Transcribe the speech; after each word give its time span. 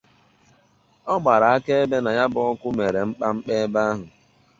Ọ 1.13 1.15
gbara 1.21 1.47
akaebe 1.55 1.97
na 2.03 2.11
ya 2.17 2.25
bụ 2.33 2.39
ọkụ 2.51 2.67
mère 2.77 3.01
mkpamkpa 3.09 3.51
ebe 3.63 3.79
ahụ 3.89 4.05